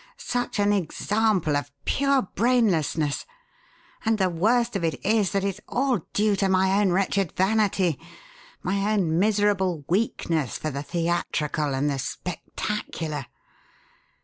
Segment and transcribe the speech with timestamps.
[0.17, 3.23] Such an example of pure brainlessness!
[4.03, 7.99] And the worst of it is that it's all due to my own wretched vanity
[8.63, 13.27] my own miserable weakness for the theatrical and the spectacular!